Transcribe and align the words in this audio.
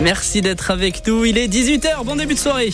Merci 0.00 0.40
d'être 0.40 0.70
avec 0.70 1.06
nous. 1.06 1.26
Il 1.26 1.36
est 1.36 1.46
18h. 1.46 2.04
Bon 2.04 2.16
début 2.16 2.34
de 2.34 2.38
soirée. 2.38 2.70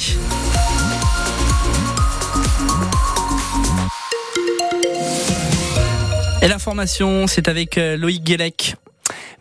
Et 6.41 6.49
l'information, 6.49 7.27
c'est 7.27 7.49
avec 7.49 7.79
euh, 7.79 7.97
Loïc 7.97 8.23
Guélec. 8.23 8.77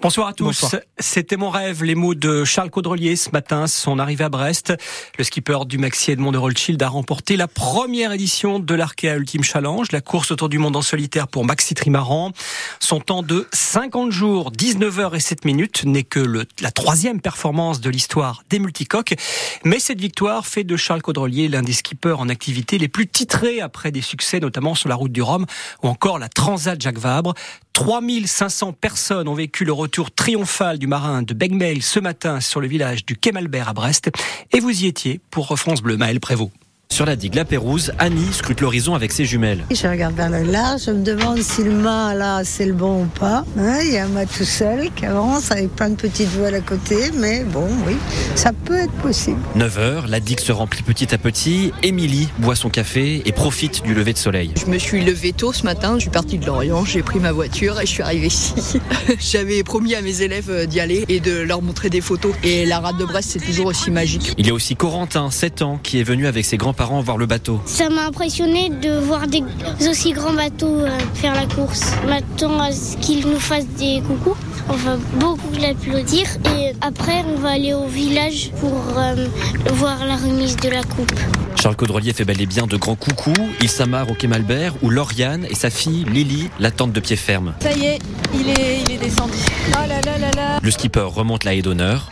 Bonsoir 0.02 0.28
à 0.28 0.34
tous. 0.34 0.76
C'était 1.00 1.38
mon 1.38 1.50
rêve, 1.50 1.84
les 1.84 1.96
mots 1.96 2.16
de 2.16 2.44
Charles 2.44 2.70
Caudrelier 2.70 3.16
ce 3.16 3.32
matin, 3.32 3.66
son 3.66 3.98
arrivée 3.98 4.26
à 4.26 4.30
Brest. 4.30 4.74
Le 5.18 5.24
skipper 5.24 5.60
du 5.66 5.78
Maxi 5.78 6.12
Edmond 6.12 6.32
de 6.32 6.38
Rothschild 6.38 6.82
a 6.84 6.90
remporté 6.90 7.38
la 7.38 7.48
première 7.48 8.12
édition 8.12 8.60
de 8.60 8.76
l'Arkea 8.76 9.16
Ultime 9.16 9.44
Challenge, 9.44 9.88
la 9.92 10.02
course 10.02 10.32
autour 10.32 10.50
du 10.50 10.58
monde 10.60 10.76
en 10.76 10.82
solitaire 10.82 11.28
pour 11.28 11.46
Maxi 11.46 11.74
Trimaran. 11.74 12.34
Son 12.80 13.00
temps 13.00 13.24
de 13.24 13.48
50 13.54 14.12
jours, 14.12 14.52
19 14.52 15.00
heures 15.00 15.16
et 15.16 15.20
7 15.20 15.46
minutes 15.46 15.86
n'est 15.86 16.04
que 16.04 16.20
le, 16.20 16.46
la 16.62 16.72
troisième 16.72 17.22
performance 17.22 17.80
de 17.80 17.90
l'histoire 17.90 18.44
des 18.50 18.60
multicoques. 18.60 19.16
Mais 19.64 19.80
cette 19.80 20.02
victoire 20.02 20.46
fait 20.46 20.66
de 20.66 20.76
Charles 20.76 21.02
Caudrelier 21.02 21.48
l'un 21.48 21.64
des 21.64 21.74
skippers 21.74 22.20
en 22.20 22.30
activité 22.30 22.78
les 22.78 22.90
plus 22.90 23.08
titrés 23.08 23.62
après 23.62 23.92
des 23.92 24.02
succès 24.02 24.40
notamment 24.40 24.76
sur 24.76 24.90
la 24.90 24.96
route 24.96 25.12
du 25.12 25.22
Rhum 25.22 25.46
ou 25.84 25.88
encore 25.88 26.20
la 26.20 26.30
Transat 26.30 26.80
Jacques 26.80 27.00
Vabre. 27.00 27.34
3500 27.76 28.72
personnes 28.72 29.28
ont 29.28 29.34
vécu 29.34 29.66
le 29.66 29.74
retour 29.74 30.10
triomphal 30.10 30.80
du 30.80 30.88
marin 30.88 31.24
de 31.24 31.34
Begmail 31.34 31.82
ce 31.82 32.00
matin 32.00 32.40
sur 32.40 32.62
le 32.62 32.68
village 32.68 33.06
du 33.06 33.18
Kemalbert 33.18 33.68
à 33.68 33.74
Brest. 33.74 34.12
Et 34.54 34.62
vous 34.62 34.84
y 34.84 34.88
étiez 34.88 35.20
pour 35.30 35.60
France 35.60 35.82
Bleu, 35.82 35.98
Maël 35.98 36.22
Prévost. 36.22 36.54
Sur 36.92 37.06
la 37.06 37.18
digue 37.18 37.36
La 37.36 37.44
Pérouse, 37.44 37.92
Annie 38.00 38.32
scrute 38.32 38.62
l'horizon 38.62 38.96
avec 38.96 39.12
ses 39.12 39.26
jumelles. 39.26 39.66
Je 39.70 39.86
regarde 39.86 40.16
vers 40.16 40.30
le 40.30 40.44
large, 40.44 40.84
je 40.86 40.92
me 40.92 41.04
demande 41.04 41.42
si 41.42 41.62
le 41.62 41.72
mât 41.72 42.14
là 42.14 42.44
c'est 42.46 42.66
le 42.66 42.74
bon 42.74 43.04
ou 43.04 43.06
pas. 43.06 43.44
Hein, 43.60 43.80
il 43.84 43.92
y 43.92 43.98
a 43.98 44.06
un 44.06 44.08
mât 44.08 44.26
tout 44.26 44.46
seul 44.46 44.90
qui 44.96 45.06
avance 45.06 45.52
avec 45.52 45.76
plein 45.76 45.90
de 45.90 45.96
petites 45.96 46.30
voiles 46.30 46.56
à 46.56 46.62
côté, 46.62 47.12
mais 47.18 47.44
bon, 47.44 47.68
oui, 47.86 47.98
ça 48.36 48.52
peut 48.54 48.78
être 48.78 48.94
possible. 48.94 49.40
9 49.56 49.78
heures, 49.78 50.08
la 50.08 50.22
digue 50.22 50.40
se 50.40 50.54
remplit 50.54 50.84
petit 50.84 51.14
à 51.14 51.18
petit. 51.18 51.74
Émilie 51.84 52.30
boit 52.40 52.56
son 52.56 52.70
café 52.70 53.24
et 53.26 53.32
profite 53.34 53.84
du 53.84 53.94
lever 53.94 54.14
de 54.14 54.18
soleil. 54.18 54.54
Je 54.58 54.72
me 54.72 54.78
suis 54.78 55.04
levée 55.04 55.34
tôt 55.34 55.52
ce 55.52 55.64
matin, 55.64 55.96
je 55.96 56.02
suis 56.02 56.10
partie 56.10 56.38
de 56.38 56.46
Lorient, 56.46 56.86
j'ai 56.86 57.04
pris 57.04 57.20
ma 57.20 57.34
voiture 57.34 57.82
et 57.82 57.86
je 57.86 57.92
suis 57.92 58.04
arrivée 58.04 58.28
ici. 58.28 58.54
J'avais 59.20 59.64
promis 59.64 59.96
à 59.96 60.02
mes 60.02 60.22
élèves 60.22 60.50
euh, 60.50 60.66
d'y 60.66 60.80
aller 60.80 61.04
et 61.10 61.20
de 61.20 61.42
leur 61.42 61.62
montrer 61.62 61.90
des 61.90 62.02
photos. 62.02 62.34
Et 62.44 62.66
la 62.66 62.80
rade 62.80 62.98
de 62.98 63.06
Brest, 63.06 63.32
c'est 63.34 63.46
toujours 63.46 63.66
aussi 63.66 63.92
magique. 63.92 64.34
Il 64.38 64.48
y 64.48 64.50
a 64.50 64.54
aussi 64.54 64.78
Corentin, 64.78 65.30
7 65.30 65.62
ans, 65.62 65.78
qui 65.84 66.00
est 66.00 66.04
venu 66.04 66.26
avec 66.26 66.46
ses 66.46 66.56
grands-parents 66.56 66.85
voir 66.86 67.18
le 67.18 67.26
bateau. 67.26 67.60
Ça 67.66 67.90
m'a 67.90 68.06
impressionné 68.08 68.70
de 68.70 68.98
voir 69.00 69.28
des 69.28 69.44
aussi 69.90 70.12
grands 70.12 70.34
bateaux 70.34 70.80
euh, 70.80 70.98
faire 71.14 71.36
la 71.36 71.46
course. 71.48 71.94
Maintenant, 72.08 72.60
à 72.60 72.72
ce 72.72 72.98
qu'ils 72.98 73.28
nous 73.28 73.40
fassent 73.40 73.68
des 73.78 74.02
coucous. 74.02 74.38
On 74.68 74.74
va 74.74 74.98
beaucoup 75.20 75.54
l'applaudir 75.60 76.26
et 76.58 76.74
après 76.82 77.24
on 77.28 77.40
va 77.40 77.50
aller 77.50 77.74
au 77.74 77.86
village 77.86 78.52
pour 78.60 78.82
euh, 78.98 79.28
voir 79.74 80.06
la 80.06 80.16
remise 80.16 80.56
de 80.58 80.70
la 80.70 80.82
coupe. 80.82 81.14
Charles 81.56 81.76
Caudrelier 81.76 82.14
fait 82.14 82.26
bel 82.26 82.42
et 82.42 82.48
bien 82.48 82.66
de 82.66 82.76
grands 82.76 82.96
coucous. 82.96 83.34
Il 83.62 83.70
s'amarre 83.70 84.10
au 84.10 84.16
quai 84.16 84.28
Malbert 84.28 84.74
où 84.82 84.90
Lauriane 84.90 85.46
et 85.50 85.56
sa 85.56 85.70
fille 85.70 86.04
Lily 86.06 86.50
l'attendent 86.60 86.94
de 86.94 87.00
pied 87.00 87.16
ferme. 87.16 87.54
Ça 87.62 87.74
y 87.74 87.86
est, 87.86 88.00
il 88.34 88.50
est, 88.50 88.82
il 88.88 88.92
est 88.94 88.98
descendu. 88.98 89.38
Oh 89.70 89.88
là 89.88 90.02
là 90.02 90.18
là 90.18 90.32
là. 90.36 90.60
Le 90.62 90.72
skipper 90.72 91.08
remonte 91.14 91.44
la 91.44 91.54
haie 91.54 91.62
d'honneur. 91.62 92.12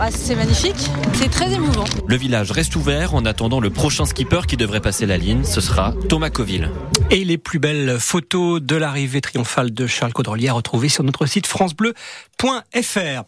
Ah, 0.00 0.10
c'est 0.10 0.34
magnifique. 0.34 0.90
C'est 1.14 1.30
très 1.30 1.52
émouvant. 1.52 1.84
Le 2.08 2.16
village 2.16 2.50
reste 2.50 2.74
ouvert 2.74 3.14
en 3.14 3.24
attendant 3.24 3.60
le 3.60 3.70
prochain 3.70 4.04
skipper 4.04 4.40
qui 4.48 4.56
devrait 4.56 4.80
passer 4.80 5.06
la 5.06 5.16
ligne. 5.16 5.44
Ce 5.44 5.60
sera 5.60 5.94
Thomas 6.08 6.30
Coville. 6.30 6.70
Et 7.12 7.24
les 7.24 7.38
plus 7.38 7.58
belles 7.58 7.98
photos 7.98 8.62
de 8.62 8.76
l'arrivée 8.76 9.20
triomphale 9.20 9.74
de 9.74 9.88
Charles 9.88 10.12
Caudrelier 10.12 10.48
à 10.48 10.52
retrouver 10.52 10.88
sur 10.88 11.02
notre 11.02 11.26
site 11.26 11.48
francebleu.fr. 11.48 13.24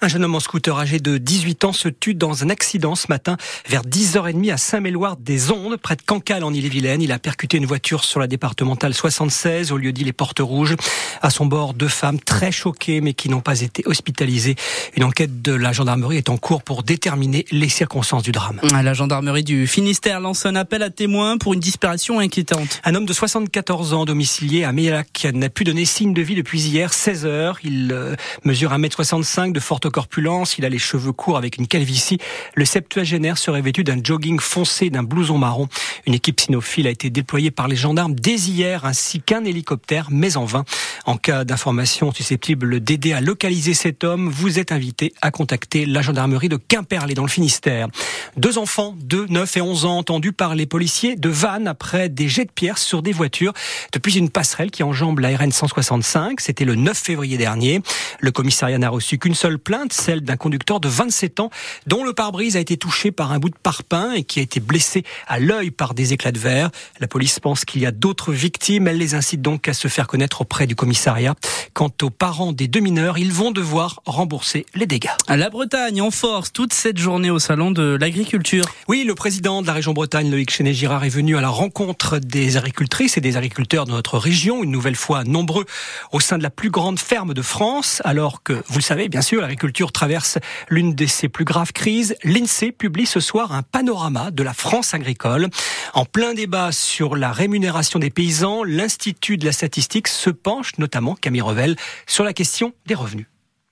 Un 0.00 0.08
jeune 0.08 0.24
homme 0.24 0.34
en 0.34 0.40
scooter 0.40 0.78
âgé 0.78 1.00
de 1.00 1.18
18 1.18 1.64
ans 1.64 1.72
se 1.72 1.88
tue 1.88 2.14
dans 2.14 2.44
un 2.44 2.50
accident 2.50 2.94
ce 2.94 3.06
matin 3.08 3.36
vers 3.66 3.82
10h30 3.82 4.52
à 4.52 4.56
Saint-Méloire 4.56 5.16
des 5.16 5.50
Ondes, 5.50 5.78
près 5.78 5.96
de 5.96 6.02
Cancale 6.02 6.44
en 6.44 6.52
Ille-et-Vilaine. 6.52 7.02
Il 7.02 7.10
a 7.10 7.18
percuté 7.18 7.56
une 7.56 7.66
voiture 7.66 8.04
sur 8.04 8.20
la 8.20 8.26
départementale 8.26 8.94
76 8.94 9.72
au 9.72 9.78
lieu 9.78 9.92
dit 9.92 10.04
les 10.04 10.12
Portes 10.12 10.40
Rouges. 10.40 10.76
À 11.22 11.30
son 11.30 11.46
bord, 11.46 11.74
deux 11.74 11.88
femmes 11.88 12.20
très 12.20 12.52
choquées 12.52 13.00
mais 13.00 13.14
qui 13.14 13.28
n'ont 13.30 13.40
pas 13.40 13.62
été 13.62 13.82
hospitalisées. 13.86 14.54
Une 14.96 15.04
enquête 15.04 15.42
de 15.42 15.52
la 15.52 15.72
gendarmerie 15.72 16.18
est 16.18 16.28
en 16.28 16.36
cours 16.36 16.62
pour 16.62 16.82
déterminer 16.82 17.46
les 17.50 17.68
circonstances 17.68 18.22
du 18.22 18.30
drame. 18.30 18.60
La 18.82 18.94
gendarmerie 18.94 19.42
du 19.42 19.66
Finistère 19.66 20.20
lance 20.20 20.46
un 20.46 20.54
appel 20.54 20.82
à 20.82 20.90
témoins 20.90 21.38
pour 21.38 21.54
une 21.54 21.60
disparition 21.60 22.20
inquiétante. 22.20 22.80
Un 22.84 22.94
homme 22.94 23.06
de 23.06 23.12
74 23.26 23.94
ans 23.94 24.04
domicilié 24.04 24.64
à 24.64 24.72
Mélac 24.72 25.26
n'a 25.32 25.48
pu 25.48 25.64
donner 25.64 25.86
signe 25.86 26.12
de 26.12 26.20
vie 26.20 26.34
depuis 26.34 26.60
hier 26.60 26.92
16 26.92 27.24
heures. 27.24 27.58
Il 27.64 27.90
euh, 27.90 28.16
mesure 28.44 28.72
1m65 28.72 29.50
de 29.50 29.60
forte 29.60 29.88
corpulence, 29.88 30.58
il 30.58 30.66
a 30.66 30.68
les 30.68 30.78
cheveux 30.78 31.12
courts 31.12 31.38
avec 31.38 31.56
une 31.56 31.66
calvitie. 31.66 32.18
Le 32.54 32.66
septuagénaire 32.66 33.38
serait 33.38 33.62
vêtu 33.62 33.82
d'un 33.82 33.96
jogging 34.02 34.40
foncé, 34.40 34.90
d'un 34.90 35.02
blouson 35.02 35.38
marron. 35.38 35.68
Une 36.06 36.14
équipe 36.14 36.40
cynophile 36.40 36.86
a 36.86 36.90
été 36.90 37.08
déployée 37.08 37.50
par 37.50 37.68
les 37.68 37.76
gendarmes 37.76 38.14
dès 38.14 38.34
hier, 38.34 38.84
ainsi 38.84 39.20
qu'un 39.20 39.44
hélicoptère, 39.44 40.08
mais 40.10 40.36
en 40.36 40.44
vain. 40.44 40.64
En 41.06 41.16
cas 41.16 41.44
d'information 41.44 42.12
susceptible 42.12 42.80
d'aider 42.80 43.12
à 43.12 43.20
localiser 43.20 43.74
cet 43.74 44.04
homme, 44.04 44.28
vous 44.28 44.58
êtes 44.58 44.72
invité 44.72 45.14
à 45.22 45.30
contacter 45.30 45.86
la 45.86 46.02
gendarmerie 46.02 46.48
de 46.48 46.56
Quimperlé 46.56 47.14
dans 47.14 47.22
le 47.22 47.28
Finistère. 47.28 47.88
Deux 48.36 48.58
enfants 48.58 48.94
de 49.00 49.26
9 49.28 49.56
et 49.56 49.60
11 49.60 49.84
ans 49.84 49.98
entendus 49.98 50.32
par 50.32 50.54
les 50.54 50.66
policiers 50.66 51.16
de 51.16 51.28
Vannes 51.28 51.68
après 51.68 52.08
des 52.08 52.28
jets 52.28 52.44
de 52.44 52.50
pierre 52.50 52.78
sur 52.78 53.02
des 53.02 53.12
voitures 53.12 53.52
depuis 53.92 54.16
une 54.16 54.28
passerelle 54.28 54.70
qui 54.70 54.82
enjambe 54.82 55.20
la 55.20 55.36
RN 55.36 55.52
165. 55.52 56.40
C'était 56.40 56.64
le 56.64 56.74
9 56.74 56.96
février 56.96 57.38
dernier. 57.38 57.82
Le 58.20 58.30
commissariat 58.30 58.78
n'a 58.78 58.88
reçu 58.88 59.18
qu'une 59.18 59.34
seule 59.34 59.58
plainte 59.58 59.92
celle 59.92 60.22
d'un 60.22 60.36
conducteur 60.36 60.80
de 60.80 60.88
27 60.88 61.40
ans 61.40 61.50
dont 61.86 62.04
le 62.04 62.12
pare-brise 62.12 62.56
a 62.56 62.60
été 62.60 62.76
touché 62.76 63.10
par 63.10 63.32
un 63.32 63.38
bout 63.38 63.50
de 63.50 63.56
parpaing 63.62 64.12
et 64.12 64.24
qui 64.24 64.40
a 64.40 64.42
été 64.42 64.60
blessé 64.60 65.04
à 65.26 65.38
l'œil 65.38 65.70
par 65.70 65.93
des 65.94 66.12
éclats 66.12 66.32
de 66.32 66.38
verre. 66.38 66.70
La 67.00 67.06
police 67.06 67.40
pense 67.40 67.64
qu'il 67.64 67.80
y 67.80 67.86
a 67.86 67.90
d'autres 67.90 68.32
victimes. 68.32 68.88
Elle 68.88 68.98
les 68.98 69.14
incite 69.14 69.42
donc 69.42 69.68
à 69.68 69.74
se 69.74 69.88
faire 69.88 70.06
connaître 70.06 70.42
auprès 70.42 70.66
du 70.66 70.76
commissariat. 70.76 71.34
Quant 71.72 71.90
aux 72.02 72.10
parents 72.10 72.52
des 72.52 72.68
deux 72.68 72.80
mineurs, 72.80 73.18
ils 73.18 73.32
vont 73.32 73.50
devoir 73.50 74.00
rembourser 74.04 74.66
les 74.74 74.86
dégâts. 74.86 75.10
À 75.28 75.36
la 75.36 75.50
Bretagne 75.50 76.00
en 76.02 76.10
force 76.10 76.52
toute 76.52 76.72
cette 76.72 76.98
journée 76.98 77.30
au 77.30 77.38
salon 77.38 77.70
de 77.70 77.96
l'agriculture. 77.98 78.64
Oui, 78.88 79.04
le 79.04 79.14
président 79.14 79.62
de 79.62 79.66
la 79.66 79.72
région 79.72 79.92
Bretagne, 79.92 80.30
Loïc 80.30 80.50
Chenet-Girard, 80.50 81.04
est 81.04 81.08
venu 81.08 81.36
à 81.36 81.40
la 81.40 81.48
rencontre 81.48 82.18
des 82.18 82.56
agricultrices 82.56 83.16
et 83.16 83.20
des 83.20 83.36
agriculteurs 83.36 83.86
de 83.86 83.92
notre 83.92 84.18
région, 84.18 84.62
une 84.62 84.70
nouvelle 84.70 84.96
fois 84.96 85.24
nombreux 85.24 85.64
au 86.12 86.20
sein 86.20 86.38
de 86.38 86.42
la 86.42 86.50
plus 86.50 86.70
grande 86.70 86.98
ferme 86.98 87.34
de 87.34 87.42
France, 87.42 88.02
alors 88.04 88.42
que, 88.42 88.52
vous 88.68 88.78
le 88.78 88.82
savez, 88.82 89.08
bien 89.08 89.22
sûr, 89.22 89.40
l'agriculture 89.40 89.92
traverse 89.92 90.38
l'une 90.68 90.94
de 90.94 91.06
ses 91.06 91.28
plus 91.28 91.44
graves 91.44 91.72
crises. 91.72 92.16
L'INSEE 92.24 92.72
publie 92.72 93.06
ce 93.06 93.20
soir 93.20 93.52
un 93.52 93.62
panorama 93.62 94.30
de 94.30 94.42
la 94.42 94.54
France 94.54 94.94
agricole. 94.94 95.48
En 95.92 96.04
plein 96.04 96.34
débat 96.34 96.72
sur 96.72 97.16
la 97.16 97.32
rémunération 97.32 97.98
des 97.98 98.10
paysans, 98.10 98.64
l'Institut 98.64 99.36
de 99.36 99.44
la 99.44 99.52
statistique 99.52 100.08
se 100.08 100.30
penche 100.30 100.78
notamment, 100.78 101.14
Camille 101.14 101.42
Revel, 101.42 101.76
sur 102.06 102.24
la 102.24 102.32
question 102.32 102.72
des 102.86 102.94
revenus. 102.94 103.26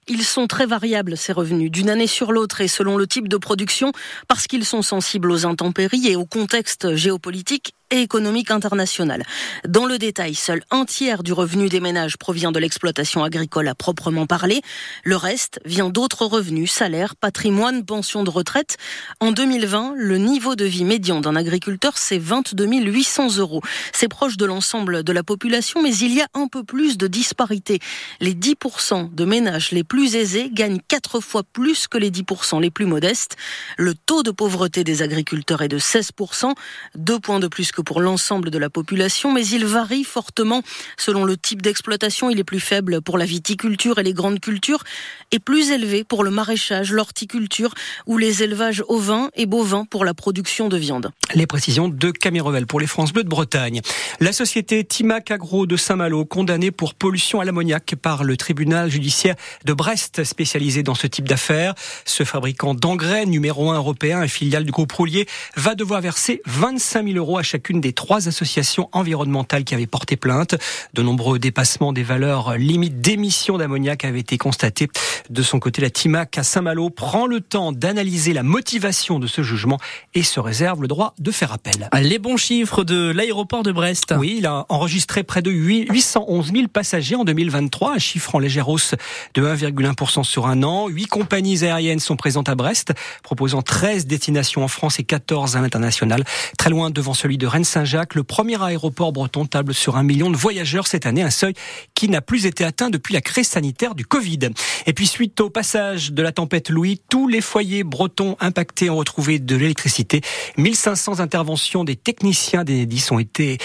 Ils 0.09 0.25
sont 0.25 0.49
très 0.49 0.67
variables, 0.67 1.17
ces 1.17 1.33
revenus, 1.33 1.71
d'une 1.71 1.89
année 1.89 2.09
sur 2.09 2.33
l'autre 2.33 2.61
et 2.61 2.69
selon 2.69 2.97
le 2.97 3.07
type 3.07 3.29
de 3.29 3.37
production, 3.37 3.93
parce 4.27 4.49
qu'ils 4.49 4.65
sont 4.65 4.83
sensibles 4.83 5.31
aux 5.31 5.47
intempéries 5.47 6.09
et 6.09 6.17
au 6.17 6.27
contexte 6.27 6.97
géopolitique 6.97 7.73
et 7.93 8.01
économique 8.01 8.51
internationale. 8.51 9.23
Dans 9.69 9.87
le 9.87 9.99
détail, 9.99 10.35
seul 10.35 10.63
un 10.71 10.85
tiers 10.85 11.23
du 11.23 11.33
revenu 11.33 11.69
des 11.69 11.79
ménages 11.79 12.17
provient 12.17 12.51
de 12.51 12.59
l'exploitation 12.59 13.23
agricole 13.23 13.69
à 13.69 13.75
proprement 13.75 14.27
parler. 14.27 14.63
Le 15.05 15.17
reste 15.17 15.61
vient 15.65 15.91
d'autres 15.91 16.25
revenus, 16.25 16.73
salaires, 16.73 17.15
patrimoine, 17.15 17.85
pensions 17.85 18.25
de 18.25 18.31
retraite. 18.31 18.79
En 19.21 19.31
2020, 19.31 19.95
le 19.97 20.17
niveau 20.17 20.57
de 20.57 20.65
vie 20.65 20.85
médian 20.85 21.21
d'un 21.21 21.37
agriculteur, 21.37 21.99
c'est 21.99 22.19
22 22.19 22.67
800 22.67 23.37
euros. 23.37 23.61
C'est 23.93 24.09
proche 24.09 24.37
de 24.39 24.47
l'ensemble 24.47 25.03
de 25.03 25.13
la 25.13 25.23
population, 25.23 25.83
mais 25.83 25.95
il 25.95 26.15
y 26.15 26.23
a 26.23 26.29
un 26.33 26.49
peu 26.49 26.65
plus 26.65 26.97
de 26.97 27.07
disparité. 27.07 27.81
Les 28.21 28.35
10% 28.35 29.15
de 29.15 29.25
ménages 29.25 29.71
les 29.73 29.85
plus 29.85 30.17
aisés 30.17 30.49
gagnent 30.51 30.81
quatre 30.89 31.21
fois 31.21 31.43
plus 31.43 31.89
que 31.89 31.99
les 31.99 32.11
10% 32.11 32.61
les 32.61 32.71
plus 32.71 32.87
modestes. 32.87 33.37
Le 33.77 33.95
taux 33.95 34.23
de 34.23 34.31
pauvreté 34.31 34.83
des 34.83 35.03
agriculteurs 35.03 35.61
est 35.61 35.69
de 35.69 35.79
16%, 35.79 36.55
deux 36.95 37.19
points 37.19 37.41
de 37.41 37.49
plus 37.49 37.71
que 37.71 37.82
pour 37.83 38.01
l'ensemble 38.01 38.51
de 38.51 38.59
la 38.59 38.71
population, 38.71 39.33
mais 39.33 39.47
il 39.47 39.65
varie 39.67 40.05
fortement 40.05 40.63
selon 40.97 41.25
le 41.25 41.37
type 41.37 41.63
d'exploitation. 41.63 42.31
Il 42.31 42.39
est 42.39 42.45
plus 42.45 42.61
faible 42.61 43.03
pour 43.03 43.19
la 43.19 43.25
viticulture 43.25 43.99
et 43.99 44.03
les 44.03 44.13
grandes 44.13 44.41
cultures 44.41 44.85
et 45.31 45.39
plus 45.39 45.71
élevé 45.71 46.05
pour 46.05 46.25
le 46.25 46.31
maraîchage, 46.31 46.93
l'horticulture 46.93 47.75
ou 48.07 48.19
les 48.19 48.43
élevages 48.43 48.83
ovins 48.89 49.31
et 49.35 49.47
bovins 49.47 49.85
pour 49.85 50.05
la 50.05 50.15
production 50.15 50.69
de 50.69 50.77
viande. 50.77 51.11
Les 51.35 51.47
précisions 51.47 51.89
de 51.89 52.11
Camérevel 52.11 52.67
pour 52.67 52.81
les 52.81 52.87
France 52.87 53.13
Bleues 53.13 53.25
de 53.25 53.29
Bretagne. 53.29 53.81
La 54.21 54.33
société 54.33 54.85
Timac 54.85 55.31
Agro 55.31 55.67
de 55.67 55.77
Saint-Malo, 55.77 56.25
condamnée 56.25 56.71
pour 56.71 56.95
pollution 56.95 57.41
à 57.41 57.45
l'ammoniac 57.45 57.95
par 58.01 58.25
le 58.25 58.37
tribunal 58.37 58.91
judiciaire 58.91 59.35
de 59.65 59.73
Brest, 59.73 60.25
spécialisé 60.25 60.83
dans 60.83 60.95
ce 60.95 61.07
type 61.07 61.27
d'affaires. 61.27 61.75
Ce 62.05 62.25
fabricant 62.25 62.75
d'engrais 62.75 63.27
numéro 63.27 63.71
un 63.71 63.77
européen 63.77 64.23
et 64.23 64.29
filiale 64.29 64.65
du 64.65 64.73
groupe 64.73 64.93
Roulier 64.93 65.27
va 65.57 65.75
devoir 65.75 66.01
verser 66.01 66.43
25 66.47 67.07
000 67.07 67.17
euros 67.17 67.39
à 67.39 67.43
chacune 67.43 67.72
chacune 67.73 67.81
des 67.81 67.95
trois 67.95 68.29
associations 68.29 68.91
environnementales 68.93 69.65
qui 69.65 69.75
avaient 69.75 69.87
porté 69.87 70.17
plainte. 70.17 70.57
De 70.93 71.03
nombreux 71.03 71.39
dépassements 71.39 71.95
des 71.95 72.03
valeurs 72.03 72.59
limites 72.59 73.01
d'émissions 73.01 73.57
d'ammoniac 73.57 74.05
avaient 74.05 74.21
été 74.21 74.37
constatés. 74.37 74.89
De 75.31 75.43
son 75.43 75.59
côté, 75.59 75.81
la 75.81 75.89
TIMAC 75.89 76.37
à 76.37 76.43
Saint-Malo 76.43 76.91
prend 76.91 77.27
le 77.27 77.41
temps 77.41 77.73
d'analyser 77.73 78.35
la 78.35 78.43
motivation 78.43 79.19
de 79.19 79.27
ce 79.27 79.43
jugement 79.43 79.79
et 80.13 80.23
se 80.23 80.39
réserve 80.39 80.83
le 80.83 80.89
droit 80.89 81.15
de 81.19 81.31
faire 81.31 81.53
appel. 81.53 81.89
Les 82.03 82.19
bons 82.19 82.37
chiffres 82.37 82.85
de 82.85 83.11
l'aéroport 83.11 83.63
de 83.63 83.73
Brest. 83.73 84.15
Oui, 84.19 84.35
il 84.39 84.47
a 84.47 84.67
enregistré 84.69 85.23
près 85.23 85.41
de 85.41 85.51
811 85.51 86.53
000 86.53 86.69
passagers 86.69 87.17
en 87.17 87.25
2023, 87.25 87.95
un 87.95 87.99
chiffre 87.99 88.35
en 88.35 88.39
légère 88.39 88.69
hausse 88.69 88.95
de 89.33 89.43
1,1% 89.43 90.25
sur 90.25 90.47
un 90.47 90.63
an. 90.63 90.89
Huit 90.89 91.07
compagnies 91.07 91.65
aériennes 91.65 92.01
sont 92.01 92.17
présentes 92.17 92.51
à 92.51 92.55
Brest, 92.55 92.93
proposant 93.23 93.63
13 93.63 94.07
destinations 94.07 94.63
en 94.63 94.69
France 94.69 94.99
et 94.99 95.05
14 95.05 95.57
à 95.57 95.61
l'international. 95.63 96.25
Très 96.59 96.69
loin 96.69 96.91
devant 96.91 97.15
celui 97.15 97.39
de 97.39 97.47
Rennes-Saint-Jacques, 97.63 98.17
le 98.17 98.25
premier 98.25 98.61
aéroport 98.61 99.13
breton 99.13 99.47
table 99.47 99.73
sur 99.73 99.97
un 99.97 100.03
million 100.03 100.31
de 100.31 100.37
voyageurs 100.37 100.89
cette 100.89 101.07
année, 101.07 101.23
un 101.23 101.31
seuil 101.31 101.55
qui 101.95 102.09
n'a 102.09 102.21
plus 102.21 102.47
été 102.47 102.65
atteint 102.65 102.91
depuis 102.91 103.15
la 103.15 103.21
crise 103.21 103.47
sanitaire 103.47 103.95
du 103.95 104.05
Covid. 104.05 104.51
Et 104.87 104.93
puis 104.93 105.07
suite 105.07 105.41
au 105.41 105.49
passage 105.49 106.13
de 106.13 106.23
la 106.23 106.33
tempête 106.33 106.71
Louis, 106.71 107.01
tous 107.09 107.29
les 107.29 107.41
foyers 107.41 107.85
bretons 107.85 108.37
impactés 108.41 108.91
ont 108.91 108.97
retrouvé 108.97 109.39
de 109.39 109.55
l'électricité. 109.55 110.23
1500 110.57 111.21
interventions 111.21 111.85
des 111.85 111.95
techniciens 111.95 112.65
d'Enedis 112.65 113.07
ont 113.13 113.21
été 113.21 113.59